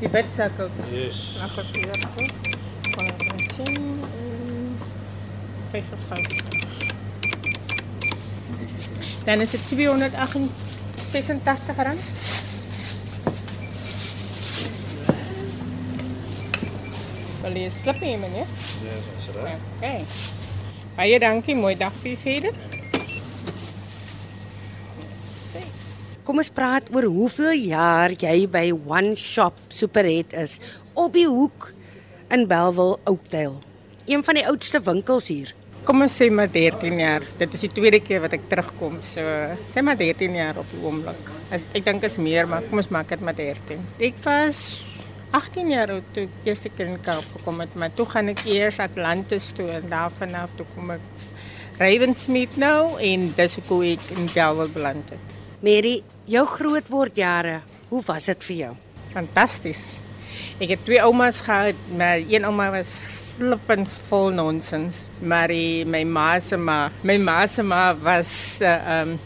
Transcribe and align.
Die 0.00 0.08
witsak 0.08 0.60
ook. 0.60 0.70
Yes. 0.92 1.36
Lekker 1.40 1.64
kleur 1.72 2.06
goed. 2.16 2.32
Kan 2.94 3.06
ek 3.06 3.32
net 3.32 3.52
sien. 3.52 4.00
By 5.72 5.82
50. 6.08 6.60
Dan 9.24 9.40
is 9.40 9.50
dit 9.50 9.68
286 9.68 11.76
rand. 11.76 12.00
Wil 17.40 17.56
jy 17.56 17.64
'n 17.66 17.70
slip 17.70 17.96
hê, 18.00 18.16
meneer? 18.16 18.46
Yes, 18.84 19.04
is 19.18 19.26
reg. 19.36 19.58
Okay. 19.76 20.04
Baie 20.96 21.18
dankie, 21.18 21.54
mooi 21.54 21.76
dag 21.76 21.92
vir 22.02 22.10
julle 22.10 22.22
verder. 22.24 22.54
Sê. 25.20 25.62
Kom 26.30 26.38
ons 26.38 26.52
praat 26.54 26.86
oor 26.94 27.08
hoeveel 27.10 27.64
jaar 27.72 28.12
jy 28.14 28.44
by 28.46 28.68
One 28.70 29.16
Shop 29.18 29.56
Superhet 29.74 30.30
is 30.38 30.60
op 30.94 31.16
die 31.16 31.24
hoek 31.26 31.72
in 32.30 32.44
Bellville 32.46 33.00
Oakdale. 33.10 33.56
Een 34.06 34.22
van 34.22 34.38
die 34.38 34.44
oudste 34.46 34.78
winkels 34.86 35.26
hier. 35.26 35.50
Kom 35.88 36.04
ons 36.06 36.14
sê 36.20 36.28
maar 36.30 36.46
13 36.54 37.02
jaar. 37.02 37.26
Dit 37.40 37.56
is 37.58 37.64
die 37.66 37.70
tweede 37.74 37.98
keer 37.98 38.22
wat 38.22 38.36
ek 38.38 38.44
terugkom. 38.52 39.00
So 39.02 39.24
sê 39.74 39.82
maar 39.82 39.98
13 39.98 40.36
jaar 40.38 40.60
op 40.62 40.70
die 40.70 40.84
oomblik. 40.84 41.32
As 41.50 41.64
ek 41.74 41.88
dink 41.88 42.06
is 42.06 42.14
meer, 42.22 42.46
maar 42.46 42.62
kom 42.68 42.78
ons 42.78 42.92
maak 42.94 43.10
dit 43.10 43.26
maar 43.26 43.34
13. 43.34 43.82
Ek 43.98 44.22
was 44.28 44.62
18 45.34 45.74
jaar 45.74 45.96
oud 45.96 46.14
toe 46.14 46.28
ek 46.28 46.46
eerste 46.52 46.70
keer 46.76 46.92
in 46.92 47.02
Kaap 47.08 47.26
gekom 47.40 47.58
het, 47.64 47.74
maar 47.74 47.90
toe 47.98 48.06
gaan 48.14 48.30
ek 48.36 48.44
eers 48.46 48.78
Atlantis 48.86 49.50
toe 49.58 49.66
en 49.80 49.90
daarvan 49.90 50.38
af 50.44 50.54
toe 50.54 50.68
kom 50.76 50.94
ek 50.94 51.10
Ravensmeet 51.82 52.54
nou 52.62 53.00
en 53.02 53.28
dis 53.34 53.60
hoe 53.66 53.82
ek 53.96 54.08
in 54.14 54.30
Bellville 54.30 54.70
beland 54.78 55.10
het. 55.10 55.36
Mary, 55.60 55.98
jou 56.30 56.44
grootwordjare, 56.46 57.60
hoe 57.90 58.02
was 58.06 58.28
dit 58.30 58.44
vir 58.50 58.56
jou? 58.56 58.74
Fantasties. 59.14 59.98
Ek 60.62 60.76
het 60.76 60.84
twee 60.86 61.00
oumas 61.02 61.40
gehad, 61.42 61.78
maar 61.98 62.22
een 62.22 62.46
ouma 62.46 62.68
was 62.70 62.98
flippend 63.02 63.90
vol 64.08 64.30
nonsens, 64.36 65.08
maar 65.18 65.50
die, 65.50 65.82
my 65.88 66.04
ma 66.06 66.30
se 66.44 66.58
ma, 66.60 66.84
my 67.02 67.16
ma 67.18 67.40
se 67.50 67.64
ma 67.66 67.90
was 67.98 68.32
uh, 68.62 68.76
um 69.00 69.16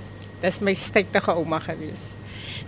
dis 0.44 0.60
my 0.64 0.74
stytige 0.76 1.32
ouma 1.32 1.60
gewees. 1.64 2.14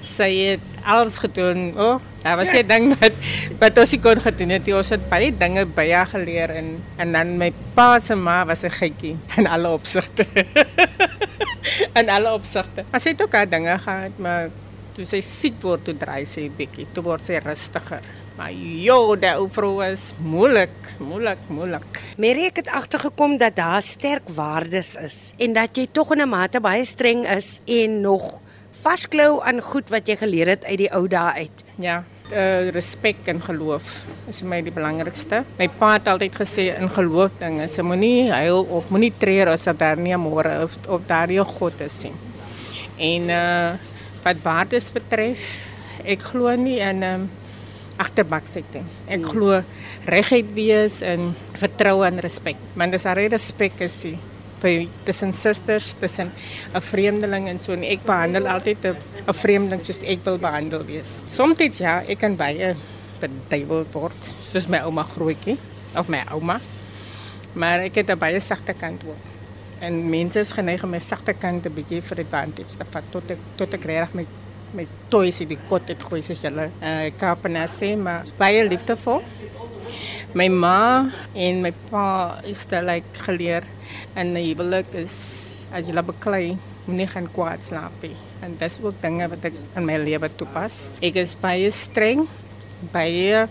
Sy 0.05 0.29
het 0.51 0.81
alles 0.85 1.17
gedoen. 1.21 1.71
O, 1.77 1.97
oh, 1.97 2.01
daar 2.23 2.37
was 2.41 2.53
'n 2.53 2.67
ding 2.69 2.93
wat 3.01 3.13
wat 3.61 3.79
ons 3.79 3.97
kon 4.01 4.21
gedoen 4.21 4.53
het. 4.57 4.69
Ons 4.73 4.93
het 4.93 5.09
baie 5.09 5.33
dinge 5.33 5.65
by 5.67 5.91
haar 5.93 6.07
geleer 6.07 6.51
en 6.51 6.83
en 6.97 7.13
dan 7.13 7.37
my 7.37 7.53
pa 7.75 8.01
se 8.01 8.15
ma 8.15 8.45
was 8.45 8.65
'n 8.65 8.71
gietjie 8.71 9.17
in 9.37 9.47
alle 9.47 9.69
opsigte. 9.69 10.27
in 11.97 12.13
alle 12.13 12.33
opsigte. 12.37 12.85
Maar 12.91 13.03
sy 13.03 13.15
het 13.15 13.23
ook 13.25 13.35
haar 13.37 13.49
dinge 13.49 13.79
gehad, 13.79 14.19
maar 14.23 14.51
toe 14.97 15.05
sy 15.09 15.21
siek 15.25 15.59
word, 15.65 15.85
toe 15.85 15.97
draai 15.99 16.25
sy 16.29 16.47
bietjie. 16.57 16.87
Toe 16.97 17.05
word 17.05 17.25
sy 17.27 17.41
rustiger. 17.45 18.05
Maar 18.37 18.53
jo, 18.53 19.15
daai 19.17 19.39
ou 19.41 19.47
vrou 19.53 19.77
was 19.79 20.11
moeilik, 20.21 20.75
moeilik, 21.01 21.41
moeilik. 21.49 22.03
Mary, 22.21 22.51
het 22.53 22.69
agtergekom 22.69 23.39
dat 23.41 23.57
daar 23.57 23.85
sterk 23.85 24.29
waardes 24.37 24.95
is 25.01 25.21
en 25.41 25.57
dat 25.57 25.77
jy 25.77 25.87
tog 25.93 26.13
in 26.13 26.21
'n 26.21 26.29
mate 26.29 26.61
baie 26.61 26.85
streng 26.85 27.25
is 27.29 27.61
en 27.65 28.01
nog 28.01 28.41
vasklou 28.83 29.41
aan 29.43 29.61
goed 29.61 29.89
wat 29.89 30.09
jy 30.09 30.17
geleer 30.17 30.49
het 30.49 30.65
uit 30.65 30.79
die 30.79 30.93
ou 30.93 31.09
dae 31.09 31.33
uit. 31.33 31.65
Ja, 31.81 32.05
uh, 32.33 32.71
respek 32.75 33.27
en 33.33 33.41
geloof 33.43 34.05
is 34.31 34.43
vir 34.43 34.51
my 34.51 34.61
die 34.65 34.75
belangrikste. 34.75 35.45
My 35.59 35.69
pa 35.69 35.93
het 35.97 36.09
altyd 36.09 36.35
gesê 36.35 36.69
in 36.75 36.91
geloof 36.93 37.37
dinge, 37.41 37.67
jy 37.69 37.85
moenie 37.87 38.31
huil 38.33 38.67
of 38.79 38.91
moenie 38.91 39.13
treur 39.15 39.53
as 39.53 39.65
daar 39.65 39.97
nie 39.97 40.15
'n 40.15 40.21
môre 40.21 40.65
of, 40.65 40.77
of 40.89 41.07
daar 41.07 41.29
nie 41.29 41.41
'n 41.41 41.45
God 41.45 41.81
is 41.81 42.05
nie. 42.05 42.17
En 42.99 43.31
uh 43.31 43.77
wat 44.27 44.43
waardes 44.43 44.91
betref, 44.91 45.39
ek 46.03 46.23
glo 46.23 46.51
nie 46.57 46.81
in 46.83 47.03
um, 47.03 47.31
agterbaksetting. 47.97 48.85
Ek 49.07 49.23
glo 49.23 49.63
regheid 50.05 50.49
wees 50.57 51.01
en 51.03 51.35
vertroue 51.55 52.07
en 52.07 52.19
respek. 52.19 52.57
Want 52.75 52.93
dis 52.93 53.07
al 53.07 53.15
respek 53.31 53.81
is 53.81 54.03
die 54.03 54.19
vir 54.19 54.36
tussen 55.05 55.33
susters, 55.33 55.95
tussen 56.01 56.33
'n 56.75 56.81
vreemdeling 56.81 57.49
en 57.49 57.61
so 57.61 57.73
en 57.73 57.83
ek 57.83 58.05
behandel 58.05 58.49
altyd 58.49 58.85
'n 58.85 58.97
'n 59.27 59.35
vreemdeling 59.35 59.85
soos 59.85 60.03
ek 60.03 60.25
wil 60.25 60.39
behandel 60.39 60.85
wees. 60.85 61.23
Soms 61.29 61.79
ja, 61.79 62.03
ek 62.07 62.19
kan 62.19 62.37
baie 62.37 62.75
beduiwel 63.21 63.87
word, 63.93 64.33
soos 64.53 64.69
my 64.69 64.79
ouma 64.79 65.03
grootjie 65.03 65.59
of 65.97 66.09
my 66.09 66.25
ouma. 66.33 66.61
Maar 67.55 67.87
ek 67.89 67.95
het 67.95 68.11
'n 68.11 68.19
baie 68.19 68.41
sagte 68.41 68.73
kant 68.73 69.03
ook. 69.05 69.25
En 69.81 70.11
mense 70.11 70.39
is 70.39 70.53
geneig 70.53 70.83
om 70.83 70.91
my 70.91 71.01
sagte 71.01 71.33
kant 71.33 71.67
'n 71.67 71.75
bietjie 71.75 72.03
vir 72.03 72.19
advantage 72.19 72.77
te 72.77 72.85
vat 72.91 73.05
tot 73.11 73.31
ek 73.31 73.39
tot 73.57 73.75
ek 73.75 73.85
regtig 73.85 74.15
my 74.15 74.27
my 74.75 74.87
toys 75.09 75.41
in 75.41 75.49
die 75.49 75.59
kot 75.69 75.89
het 75.89 76.03
gooi 76.03 76.23
soos 76.23 76.41
julle 76.41 76.71
uh, 76.83 77.11
Kaapenaar 77.17 77.69
sê, 77.69 77.97
maar 77.97 78.25
baie 78.37 78.65
liefdevol. 78.69 79.23
My 80.37 80.51
ma 80.53 81.09
en 81.33 81.63
my 81.65 81.71
pa 81.89 82.37
is 82.45 82.67
te 82.69 82.77
like 82.85 83.09
geleer 83.25 83.65
en 84.13 84.35
die 84.37 84.51
huwelik 84.51 84.91
is 85.01 85.15
as 85.73 85.87
jy 85.89 85.95
la 85.97 86.03
beklei, 86.05 86.59
moenie 86.85 87.07
gaan 87.09 87.29
kwaad 87.33 87.63
slaap 87.65 87.95
nie. 88.05 88.13
En 88.45 88.53
dis 88.61 88.75
ook 88.85 88.99
dinge 89.01 89.31
wat 89.33 89.47
ek 89.49 89.55
in 89.57 89.87
my 89.89 89.95
lewe 90.03 90.29
toepas. 90.37 90.91
Ek 91.01 91.17
is 91.23 91.33
baie 91.41 91.71
streng, 91.73 92.27
baie 92.93 93.47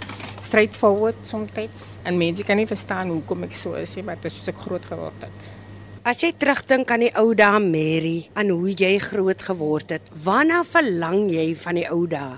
straightforward 0.45 1.17
soms 1.25 1.95
en 2.05 2.19
mense 2.21 2.45
kan 2.45 2.61
nie 2.61 2.67
verstaan 2.69 3.09
hoekom 3.15 3.47
ek 3.47 3.57
so 3.57 3.73
is 3.73 3.95
nie, 3.97 4.03
maar 4.05 4.21
dit 4.21 4.29
is 4.29 4.37
soos 4.37 4.51
ek 4.53 4.61
groot 4.61 4.85
geword 4.85 5.25
het. 5.25 5.47
As 6.05 6.21
jy 6.21 6.35
terugdink 6.37 6.91
aan 6.93 7.07
die 7.07 7.13
ou 7.17 7.33
dae 7.33 7.63
Mary, 7.65 8.29
aan 8.37 8.53
hoe 8.53 8.69
jy 8.69 8.99
groot 9.01 9.41
geword 9.41 9.95
het, 9.97 10.13
waarna 10.13 10.61
verlang 10.61 11.33
jy 11.33 11.47
van 11.65 11.81
die 11.81 11.87
ou 11.89 12.05
dae 12.05 12.37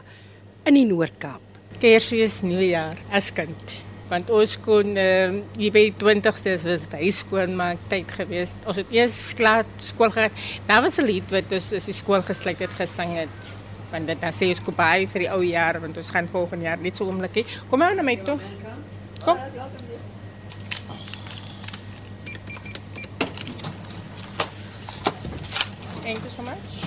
in 0.64 0.80
die 0.80 0.88
Noord-Kaap? 0.88 1.44
Kersfees, 1.84 2.40
Nuwejaar 2.48 2.96
as 3.12 3.28
kind. 3.36 3.82
Want 4.08 4.30
ons 4.32 4.54
kon 4.64 4.96
uh, 4.96 5.36
jy 5.60 5.70
by 5.76 5.84
20ste 6.00 6.54
is 6.56 6.66
was 6.68 6.86
hy 6.96 7.10
skoonmaak 7.12 7.82
tyd 7.92 8.12
gewees. 8.16 8.56
Ons 8.64 8.80
het 8.80 8.94
eers 8.96 9.18
klaar 9.36 9.68
skool 9.84 10.14
gegaan. 10.16 10.36
Daar 10.68 10.86
was 10.86 11.00
'n 11.00 11.06
lied 11.06 11.32
wat 11.32 11.52
ons 11.52 11.74
as 11.74 11.90
die 11.92 11.98
skool 11.98 12.24
gesluit 12.24 12.60
het 12.60 12.74
gesing 12.80 13.18
het. 13.20 13.56
Want 13.92 14.08
dit 14.08 14.22
dan 14.22 14.32
sê 14.32 14.48
ons 14.50 14.64
kopai 14.64 15.08
vir 15.08 15.20
die 15.20 15.32
ou 15.32 15.44
jaar 15.44 15.80
want 15.80 15.98
ons 15.98 16.10
gaan 16.10 16.28
volgende 16.28 16.66
jaar 16.66 16.80
net 16.80 16.96
so 16.96 17.06
oomblikie. 17.06 17.46
Kom 17.70 17.80
maar 17.80 17.96
na 17.96 18.02
my 18.02 18.16
toe. 18.16 18.40
Kom. 19.24 19.38
Thank 26.04 26.24
you 26.24 26.32
so 26.32 26.42
much. 26.42 26.87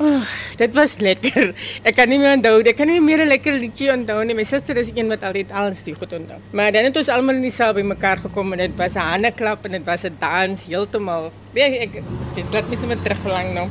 Dit 0.60 0.74
was 0.76 0.96
lekker. 1.02 1.52
Ek 1.84 1.96
kan 1.98 2.08
nie 2.08 2.18
meer 2.20 2.34
onthou, 2.38 2.60
ek 2.64 2.78
kan 2.78 2.88
nie 2.88 3.00
meer 3.04 3.22
'n 3.24 3.28
lekker 3.28 3.56
liedjie 3.60 3.90
onthou 3.92 4.22
nie. 4.24 4.34
My 4.34 4.44
suster 4.48 4.76
is 4.80 4.90
een 4.94 5.08
wat 5.12 5.22
altyd 5.22 5.52
alles 5.52 5.82
die 5.84 5.94
goed 5.94 6.12
onthou. 6.16 6.38
Maar 6.56 6.72
dan 6.72 6.88
het 6.88 6.96
ons 6.96 7.08
almal 7.08 7.36
in 7.36 7.44
dieselfde 7.44 7.82
bymekaar 7.82 8.22
gekom 8.24 8.52
en 8.52 8.58
dit 8.58 8.76
was 8.76 8.96
'n 8.96 9.04
handeklap 9.12 9.64
en 9.64 9.70
dit 9.70 9.84
was 9.84 10.04
'n 10.04 10.16
dans 10.18 10.66
heeltemal. 10.66 11.32
Nee, 11.52 11.78
ek 11.78 11.92
dit 12.34 12.44
laat 12.52 12.68
my 12.68 12.76
sommer 12.76 13.02
terugverlang 13.02 13.52
nou. 13.54 13.68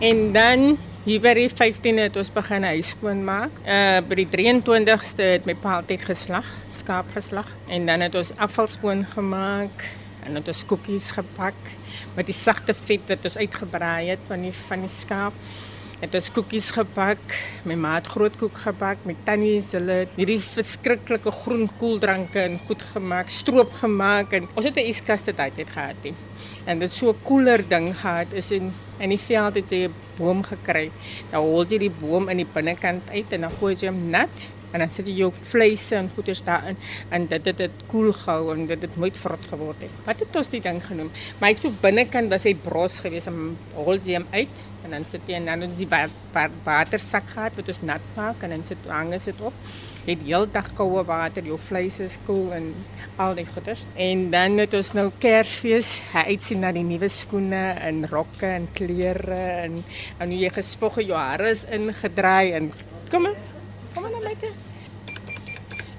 En 0.00 0.32
dan 0.32 0.78
hier 1.04 1.20
by 1.20 1.34
die 1.34 1.48
15 1.48 1.98
het 1.98 2.16
ons 2.16 2.32
begin 2.32 2.62
huis 2.64 2.88
skoonmaak. 2.88 3.52
Uh 3.66 4.00
by 4.08 4.14
die 4.14 4.28
23ste 4.28 5.22
het 5.22 5.46
my 5.46 5.54
pa 5.54 5.76
altyd 5.76 6.02
geslag, 6.02 6.46
skaap 6.72 7.06
geslag 7.14 7.48
en 7.68 7.86
dan 7.86 8.00
het 8.00 8.14
ons 8.14 8.32
afval 8.36 8.66
skoon 8.66 9.04
gemaak 9.04 10.03
en 10.24 10.38
het 10.38 10.48
ons 10.48 10.64
koekies 10.66 11.10
gepak 11.16 11.58
met 12.16 12.26
die 12.26 12.36
sagte 12.36 12.74
vet 12.74 13.06
wat 13.12 13.28
ons 13.28 13.38
uitgebraai 13.38 14.10
het 14.10 14.26
van 14.30 14.44
die 14.46 14.52
van 14.56 14.84
die 14.84 14.92
skaap. 14.92 15.36
Het 16.00 16.16
ons 16.18 16.26
koekies 16.34 16.68
gepak. 16.74 17.36
My 17.64 17.76
ma 17.80 17.94
het 17.96 18.08
groot 18.12 18.34
koek 18.36 18.58
gebak 18.64 19.04
met 19.08 19.20
tannies. 19.24 19.70
Hulle 19.76 20.00
het 20.02 20.16
hierdie 20.18 20.40
verskriklike 20.42 21.32
groen 21.42 21.68
koeldranke 21.78 22.42
en 22.42 22.58
goed 22.66 22.82
gemaak, 22.92 23.30
stroop 23.32 23.72
gemaak 23.80 24.34
en 24.36 24.48
ons 24.54 24.66
het 24.66 24.76
'n 24.76 24.90
yskas 24.90 25.24
dit 25.24 25.38
uit 25.38 25.54
gehad 25.70 25.96
het. 26.02 26.14
En 26.66 26.78
dit 26.78 26.92
so 26.92 27.10
'n 27.10 27.22
koeler 27.22 27.68
ding 27.68 27.94
gehad 27.96 28.32
is 28.32 28.50
in 28.50 28.72
in 28.98 29.08
die 29.08 29.18
veld 29.18 29.54
het 29.54 29.70
jy 29.70 29.86
'n 29.86 29.94
boom 30.16 30.42
gekry. 30.42 30.90
Dan 31.30 31.40
hol 31.40 31.64
jy 31.66 31.78
die 31.78 31.90
boom 32.00 32.28
in 32.28 32.36
die 32.36 32.52
binnekant 32.52 33.10
uit 33.10 33.32
en 33.32 33.40
dan 33.40 33.50
gooi 33.50 33.74
jy 33.74 33.88
hom 33.88 34.10
nat 34.10 34.50
en 34.74 34.82
dan 34.82 34.90
sit 34.90 35.06
jy 35.06 35.20
jou 35.22 35.30
vleise 35.52 35.94
en 35.94 36.10
goeders 36.16 36.42
daarin 36.46 36.78
en 37.14 37.28
dit 37.30 37.50
het 37.50 37.62
dit 37.62 37.82
koel 37.90 38.10
gehou 38.24 38.52
en 38.56 38.66
dit 38.66 38.86
het 38.86 38.96
nooit 38.98 39.16
vrot 39.16 39.48
geword 39.52 39.86
het. 39.86 39.98
Wat 40.08 40.22
het 40.24 40.36
ons 40.42 40.50
die 40.50 40.62
ding 40.64 40.80
genoem? 40.82 41.12
Maar 41.38 41.52
hy 41.52 41.58
so 41.60 41.70
binnekant 41.84 42.32
was 42.34 42.46
hy 42.48 42.56
bros 42.58 42.98
geweest 43.04 43.30
en 43.30 43.54
hol 43.78 44.00
jy 44.02 44.18
hom 44.18 44.26
uit 44.34 44.64
en 44.84 44.96
dan 44.98 45.06
sit 45.08 45.30
jy 45.30 45.38
en 45.38 45.46
dan 45.48 45.64
het 45.64 45.78
jy 45.78 45.86
wa 45.92 46.04
wa 46.34 46.48
watersak 46.66 47.30
gehad 47.30 47.54
wat 47.56 47.70
ons 47.70 47.82
nat 47.86 48.08
maak 48.18 48.42
en 48.42 48.56
dan 48.56 48.66
sit 48.66 48.90
hang 48.90 49.14
dit 49.14 49.44
op. 49.46 49.54
Jy 50.04 50.18
het 50.18 50.26
heeldag 50.26 50.66
koue 50.76 51.00
water, 51.08 51.46
jou 51.48 51.56
vleis 51.56 51.96
is 52.04 52.18
koel 52.26 52.50
en 52.58 52.66
al 53.22 53.38
die 53.38 53.46
goeders. 53.48 53.86
En 53.96 54.26
dan 54.34 54.58
het 54.60 54.74
ons 54.76 54.92
nou 54.98 55.06
Kersfees, 55.22 55.94
hy 56.12 56.26
uitsien 56.34 56.60
na 56.66 56.74
die 56.76 56.84
nuwe 56.84 57.08
skoene 57.08 57.62
en 57.78 58.04
rokke 58.10 58.50
en 58.58 58.68
klere 58.76 59.40
en 59.62 59.80
en 60.18 60.28
hoe 60.28 60.42
jy 60.42 60.52
gespog 60.58 61.00
jou 61.06 61.16
hare 61.16 61.54
is 61.54 61.64
ingedraai 61.64 62.52
en 62.58 62.70
kom 63.08 63.30
maar. 63.30 63.42
Kom 63.94 64.02
maar 64.02 64.12
na 64.12 64.28
my 64.28 64.36
toe. 64.42 64.54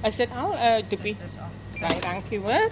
Is 0.06 0.20
dit 0.22 0.30
al 0.38 0.54
'n 0.54 0.58
uh, 0.62 0.82
doopie? 0.90 1.16
Dis 1.18 1.34
al. 1.42 1.50
Baie 1.82 2.00
dankie 2.00 2.40
hoor. 2.40 2.70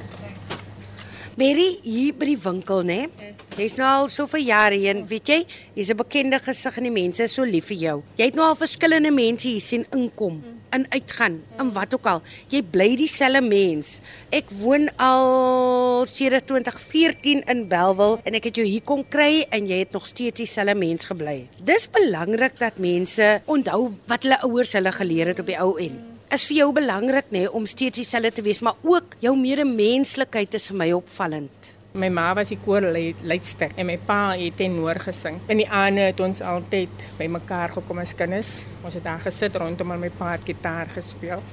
Mary 1.34 1.80
hier 1.82 2.14
by 2.14 2.28
die 2.30 2.38
winkel, 2.38 2.84
né? 2.86 3.10
Jy's 3.58 3.74
nou 3.80 3.88
al 3.90 4.10
so 4.10 4.28
vir 4.30 4.44
jare 4.46 4.78
heen, 4.78 5.02
weet 5.10 5.28
jy? 5.28 5.40
Jy's 5.74 5.90
'n 5.90 5.98
bekende 5.98 6.38
gesig 6.38 6.78
en 6.78 6.84
die 6.84 6.94
mense 6.94 7.24
is 7.24 7.34
so 7.34 7.42
lief 7.42 7.72
vir 7.74 7.78
jou. 7.78 8.04
Jy 8.18 8.26
het 8.30 8.36
nou 8.36 8.46
al 8.46 8.56
verskillende 8.56 9.12
mense 9.12 9.48
hier 9.48 9.62
sien 9.62 9.86
inkom, 9.90 10.44
in 10.78 10.86
uitgaan, 10.94 11.42
in 11.60 11.74
wat 11.74 11.94
ook 11.94 12.06
al. 12.06 12.22
Jy 12.50 12.62
bly 12.62 12.96
dieselfde 12.96 13.42
mens. 13.42 14.02
Ek 14.30 14.46
woon 14.62 14.90
al 14.98 16.06
sedert 16.06 16.46
2014 16.46 17.42
in 17.50 17.68
Belwel 17.68 18.20
en 18.24 18.34
ek 18.34 18.44
het 18.44 18.56
jou 18.56 18.66
hier 18.66 18.86
kom 18.86 19.02
kry 19.10 19.46
en 19.50 19.66
jy 19.66 19.80
het 19.80 19.92
nog 19.92 20.06
steeds 20.06 20.38
dieselfde 20.38 20.76
mens 20.76 21.06
gebly. 21.06 21.50
Dis 21.58 21.90
belangrik 21.90 22.60
dat 22.60 22.78
mense 22.78 23.42
onthou 23.46 23.94
wat 24.06 24.22
hulle 24.22 24.42
ouers 24.42 24.74
hulle 24.74 24.92
geleer 24.92 25.28
het 25.34 25.40
op 25.40 25.48
die 25.50 25.58
ou 25.58 25.78
end 25.82 26.13
is 26.34 26.48
vir 26.50 26.64
jou 26.64 26.72
belangrik 26.74 27.28
nê 27.30 27.44
nee, 27.44 27.50
om 27.54 27.66
steeds 27.70 28.00
dieselfde 28.00 28.32
te 28.40 28.44
wees, 28.46 28.64
maar 28.66 28.80
ook 28.82 29.18
jou 29.22 29.36
medemenslikheid 29.38 30.56
is 30.58 30.66
vir 30.72 30.80
my 30.80 30.88
opvallend. 30.96 31.70
My 31.94 32.08
ma 32.10 32.32
was 32.34 32.50
die 32.50 32.58
koorleidster 32.58 33.76
en 33.78 33.86
my 33.86 34.00
pa 34.02 34.32
het 34.34 34.58
tenor 34.58 34.98
gesing. 35.04 35.38
In 35.54 35.60
die 35.62 35.68
aande 35.70 36.08
het 36.08 36.24
ons 36.26 36.42
altyd 36.42 37.06
bymekaar 37.20 37.76
gekom 37.76 38.02
as 38.02 38.16
kinders. 38.18 38.56
Ons 38.82 38.98
het 38.98 39.06
daar 39.06 39.22
gesit 39.22 39.60
rondom 39.62 39.94
my 39.94 40.10
pa 40.10 40.32
het 40.34 40.48
gitaar 40.50 40.90
gespeel 40.96 41.44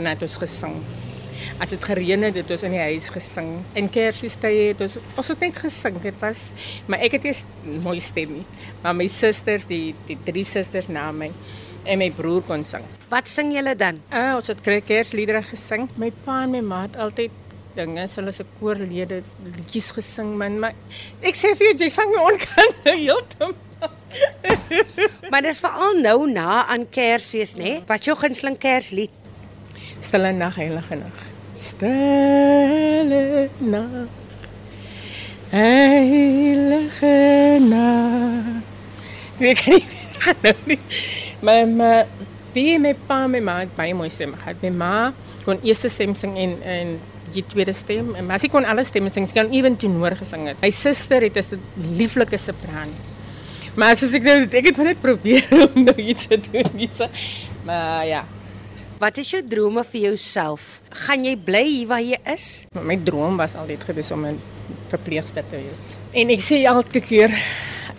en 0.00 0.08
het 0.08 0.24
ons 0.24 0.38
gesing. 0.40 0.78
As 1.60 1.74
dit 1.74 1.84
gereën 1.84 2.24
het, 2.24 2.38
het 2.40 2.54
ons 2.56 2.64
in 2.64 2.72
die 2.72 2.80
huis 2.80 3.10
gesing. 3.12 3.50
In 3.76 3.90
Kersfeestyd 3.92 4.62
het 4.70 4.86
ons 4.86 4.96
ons 5.12 5.32
het 5.34 5.44
net 5.44 5.60
gesing. 5.60 5.98
Dit 6.00 6.16
was 6.24 6.54
maar 6.88 7.04
ek 7.04 7.18
het 7.18 7.28
nie 7.28 7.82
mooi 7.84 8.00
stem 8.00 8.38
nie. 8.38 8.46
Maar 8.80 8.96
my 8.96 9.10
susters, 9.12 9.68
die 9.68 9.92
die 10.08 10.16
drie 10.24 10.46
susters 10.48 10.88
na 10.88 11.10
my 11.12 11.28
en 11.84 11.98
my 11.98 12.10
broer 12.14 12.42
kon 12.46 12.64
sing. 12.64 12.84
Wat 13.10 13.28
sing 13.28 13.52
julle 13.54 13.74
dan? 13.78 14.00
Ah, 14.10 14.34
ons 14.36 14.50
het 14.50 14.60
Kersliedere 14.62 15.42
gesing. 15.46 15.88
My 16.00 16.10
pa 16.24 16.42
en 16.44 16.54
my 16.54 16.62
ma 16.64 16.82
het 16.86 16.96
altyd 17.00 17.30
dinge, 17.76 18.06
hulle 18.16 18.32
se 18.36 18.44
koorlede 18.58 19.22
liedjies 19.46 19.90
gesing 19.96 20.34
man, 20.38 20.58
maar 20.60 20.74
ek 21.24 21.38
sê 21.38 21.54
vir 21.56 21.70
jou 21.70 21.86
jy 21.86 21.90
vang 21.94 22.10
my 22.12 22.24
onkant 22.28 22.88
heeltemal. 22.90 23.54
maar 25.32 25.42
dis 25.42 25.58
veral 25.62 25.96
nou 26.04 26.18
na 26.30 26.62
aan 26.70 26.84
Kersfees, 26.86 27.56
né? 27.58 27.62
Nee? 27.64 27.82
Wat 27.88 28.04
jou 28.06 28.16
gunsteling 28.18 28.58
Kerslied? 28.60 29.10
Stille 30.02 30.32
nag, 30.36 30.58
heilige 30.60 30.98
nag. 31.00 31.24
Stille 31.58 33.48
nag. 33.58 34.20
Heilige 35.52 37.16
nag. 37.64 38.62
Ek 39.42 39.58
kan 39.58 39.74
nie 39.74 40.02
nou 40.42 40.54
nie. 40.70 40.78
My 41.42 41.64
my 41.66 42.06
wie 42.54 42.78
my 42.78 42.92
pa 42.94 43.26
my 43.26 43.40
ma 43.42 43.64
baie 43.76 43.94
mooi 43.98 44.10
stem 44.14 44.36
gehad. 44.38 44.60
My 44.62 44.70
ma 44.70 44.92
kon 45.42 45.58
eerste 45.66 45.90
stem 45.90 46.14
sing 46.14 46.36
en 46.38 46.52
en 46.62 46.92
die 47.34 47.42
tweede 47.48 47.72
stem 47.74 48.12
en 48.14 48.28
maar 48.28 48.38
sy 48.38 48.50
kon 48.52 48.66
alle 48.68 48.84
stemme 48.86 49.10
sing. 49.10 49.26
Sy 49.26 49.40
kan 49.40 49.50
ewen 49.50 49.74
tenor 49.76 50.14
gesing 50.20 50.46
het. 50.46 50.60
My 50.62 50.70
suster 50.70 51.26
het 51.26 51.36
'n 51.36 51.58
lieflike 51.98 52.38
sopran. 52.38 52.94
Maar 53.74 53.96
as 53.96 54.14
ek 54.14 54.22
nou 54.22 54.38
ek 54.46 54.64
het 54.70 54.76
net 54.76 55.00
probeer 55.00 55.48
om 55.66 55.82
nou 55.82 55.96
iets 55.96 56.26
te 56.26 56.38
doen 56.38 56.70
hierse. 56.76 57.08
Maar 57.64 58.06
ja. 58.06 58.24
Wat 58.98 59.18
is 59.18 59.30
jou 59.30 59.42
drome 59.42 59.82
vir 59.84 60.00
jouself? 60.00 60.80
Gaan 60.90 61.24
jy 61.24 61.36
bly 61.36 61.64
hier 61.66 61.86
waar 61.88 62.02
jy 62.02 62.18
is? 62.22 62.66
My 62.70 62.96
droom 62.96 63.36
was 63.36 63.56
altyd 63.58 63.82
gewees 63.82 64.10
om 64.10 64.26
'n 64.26 64.38
verpleegster 64.88 65.42
te 65.42 65.56
wees. 65.56 65.96
En 66.12 66.30
ek 66.30 66.40
sê 66.40 66.62
elke 66.62 67.00
keer 67.00 67.34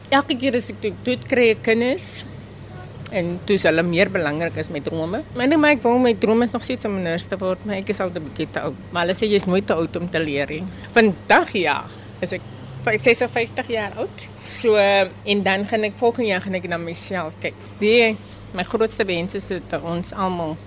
elke 0.09 0.37
keer 0.37 0.55
as 0.55 0.69
ek 0.69 1.03
dit 1.03 1.27
kry 1.27 1.55
kinders 1.61 2.23
en 3.13 3.33
dis 3.47 3.65
hulle 3.67 3.83
meer 3.85 4.09
belangrik 4.13 4.57
as 4.61 4.71
my 4.73 4.81
drome. 4.83 5.21
Maar 5.37 5.49
nee, 5.49 5.59
maar 5.59 5.75
ek 5.77 5.83
wou 5.85 5.95
my 6.01 6.13
drome 6.19 6.47
is 6.47 6.53
nog 6.55 6.65
steeds 6.65 6.87
om 6.89 6.97
te 7.03 7.39
word, 7.39 7.63
maar 7.65 7.79
ek 7.79 7.93
is 7.93 8.01
al 8.03 8.11
te 8.13 8.23
bietjie 8.23 8.49
te 8.55 8.63
oud. 8.65 8.79
Maar 8.91 9.05
hulle 9.05 9.17
sê 9.19 9.29
jy 9.29 9.39
is 9.41 9.47
nooit 9.49 9.67
te 9.67 9.77
oud 9.77 10.01
om 10.01 10.09
te 10.09 10.21
leer 10.23 10.49
nie. 10.49 10.63
Vandag 10.95 11.53
ja, 11.57 11.77
is 12.25 12.35
ek 12.39 12.51
56 12.83 13.71
jaar 13.71 13.95
oud. 14.03 14.27
So 14.43 14.75
en 14.77 15.43
dan 15.45 15.65
gaan 15.69 15.87
ek 15.87 15.97
volgende 16.01 16.33
jaar 16.33 16.43
gaan 16.43 16.59
ek 16.59 16.69
na 16.71 16.81
myself 16.81 17.37
kyk. 17.43 17.57
Die 17.79 18.15
my 18.53 18.65
grootste 18.67 19.05
wens 19.09 19.37
is 19.39 19.49
dat 19.49 19.81
ons 19.81 20.13
almal 20.13 20.57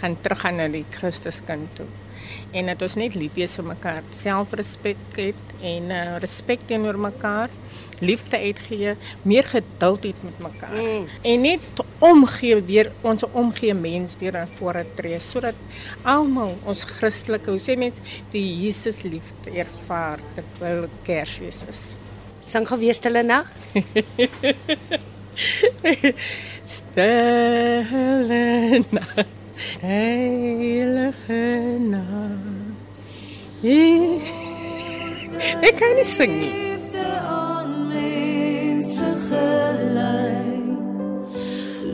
gaan 0.00 0.16
teruggaan 0.20 0.60
na 0.60 0.68
die 0.72 0.84
Christuskind 0.92 1.72
toe 1.76 1.88
en 2.50 2.72
dat 2.72 2.82
ons 2.82 2.94
net 2.94 3.14
lief 3.14 3.38
wees 3.38 3.54
vir 3.58 3.64
mekaar, 3.64 4.02
selfrespek 4.10 5.16
het 5.16 5.62
en 5.62 5.90
uh, 5.90 6.18
respek 6.22 6.66
teenoor 6.66 6.98
mekaar 6.98 7.50
liefde 8.00 8.38
uitgee, 8.38 8.94
meer 9.22 9.44
geduld 9.44 10.02
het 10.02 10.22
met 10.22 10.38
mekaar. 10.38 10.74
Mm. 10.74 11.06
En 11.22 11.40
net 11.40 11.60
omgee 11.98 12.62
weer 12.62 12.92
ons 13.00 13.24
omgee 13.32 13.74
mens 13.74 14.16
weer 14.18 14.36
aan 14.36 14.48
voor 14.54 14.84
tree 14.94 15.20
sodat 15.20 15.54
almal 16.02 16.58
ons 16.64 16.84
Christelike, 16.84 17.50
hoe 17.50 17.60
sê 17.60 17.76
mens, 17.78 17.96
die 18.30 18.64
Jesus 18.64 19.02
liefde 19.02 19.50
ervaar 19.54 20.18
terwyl 20.34 20.88
Kersfees 21.02 21.64
is. 21.68 21.96
Sing 22.40 22.68
gewees 22.68 23.00
hulle 23.02 23.22
nag? 23.26 23.50
Stille 26.76 28.84
nag. 28.90 29.16
Heilige 29.80 31.78
nag. 31.78 32.44
Ek 35.60 35.74
kan 35.76 35.94
nie 35.96 36.04
sing 36.04 36.32
nie. 36.40 36.66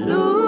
die 0.07 0.42